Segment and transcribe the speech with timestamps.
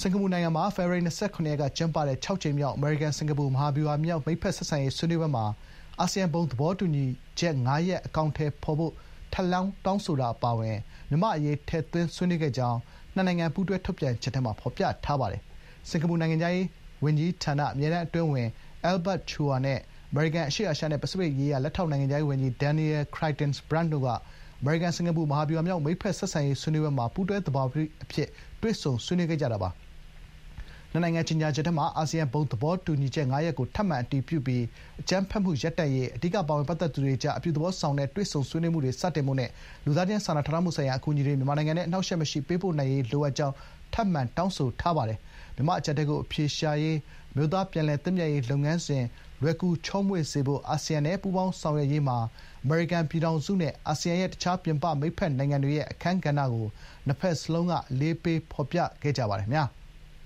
[0.00, 5.44] စင်ကာပူနိုင်ငံမှာ ဖေဖော်ဝါရီ ၂၇ ရက်က ကျင်းပတဲ့ ၆ ကြိမ်မြောက် အမေရိကန်-စင်ကာပူ မဟာဗျူဟာမြောက် မိတ်ဖက်ဆက်ဆံရေး ဆွေးနွေးပွဲမှာ
[6.00, 7.04] အာဆီယံ ဘုံသဘောတူညီ
[7.38, 8.92] ချက် ၅ ရပ် အကောင်အထည်ဖော်ဖို့
[9.32, 10.76] ထပ်လောင်း တောင်းဆိုတာ အပါအဝင်
[11.08, 12.78] မြန်မာ့အရေး ထည့်သွင်း ဆွေးနွေးခဲ့ကြောင်း
[13.14, 15.42] နှစ်နိုင်ငံ ပူးတွဲ ထုတ်ပြန်ချက်မှာ ဖော်ပြထားပါတယ်။
[15.88, 16.66] စင်ကာပူနိုင်ငံခြားရေး
[17.04, 18.48] ဝန်ကြီးဌာန အမြဲတမ်းအတွင်းဝန်
[18.90, 19.78] Albert Chua နဲ့
[20.10, 24.08] အမေရိကန် အရှေ့အာရှနဲ့ ပစိဖိတ်ရေးရာ လက်ထောက် နိုင်ငံခြားရေးဝန်ကြီး Daniel Kritenbrink တို့က
[24.60, 28.28] အမေရိကန်-စင်ကာပူ မဟာဗျူဟာမြောက် မိတ်ဖက်ဆက်ဆံရေး ဆွေးနွေးပွဲမှာ ပူးတွဲ သဘာပတိအဖြစ်
[28.62, 29.70] တွေ့ဆုံ ဆွေးနွေးခဲ့ကြတာပါ။
[30.94, 34.64] နှစ်နိုင်ငံ ကြေညာချက်ထဲမှာ အာဆီယံ ဘုံသဘောတူညီချက် ၅ ရပ်ကို ထပ်မံ အတည်ပြုပြီး
[35.00, 39.50] အကြမ်းဖက်မှု ရပ်တန့်ရေး၊အဓိက ပါဝင်ပတ်သက်သူတွေကြား အပြုသဘောဆောင်တဲ့ တွေ့ဆုံဆွေးနွေးမှုတွေ စတင်ဖို့နဲ့
[39.84, 43.54] လူသားချင်း စာနာထောက်ထားမှုဆိုင်ရာ အကူအညီတွေ မြန်မာနိုင်ငံထဲ အနှောင့်အယှက်မရှိ ပေးပို့နိုင်ရေး လိုအပ်ကြောင်း
[43.94, 45.18] ထပ်မံ တောင်းဆိုထားပါတယ်။
[45.56, 46.96] မြန်မာ့ အကျပ်အတည်းကို အဖြေရှာရေး၊
[47.32, 49.04] အမျိုးသား ပြန်လည်သင့်မြတ်ရေး လုပ်ငန်းစဉ်
[49.42, 52.18] လွယ်ကူချောမွေ့စေဖို့ အာဆီယံနဲ့ ပူးပေါင်းဆောင်ရွက်ရေးမှာ
[52.64, 56.66] အမေရိကန်ပြည်ထောင်စုနဲ့ အာဆီယံရဲ့ တခြား ပြင်ပ မိတ်ဖက်နိုင်ငံတွေရဲ့ အခန်းကဏ္ဍကို
[57.06, 59.66] နှစ်ဘက်စလုံးက အလေးပေး ဖော်ပြခဲ့ကြပါတယ် ခင်ဗျာ။